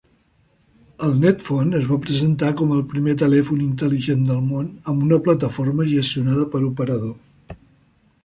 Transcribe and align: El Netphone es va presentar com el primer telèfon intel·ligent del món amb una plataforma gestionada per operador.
El 1.07 1.11
Netphone 1.23 1.75
es 1.79 1.83
va 1.89 1.97
presentar 2.05 2.47
com 2.61 2.71
el 2.77 2.79
primer 2.93 3.13
telèfon 3.23 3.61
intel·ligent 3.65 4.23
del 4.31 4.41
món 4.53 4.71
amb 4.93 5.05
una 5.09 5.19
plataforma 5.27 5.87
gestionada 5.93 6.47
per 6.55 6.65
operador. 6.73 7.61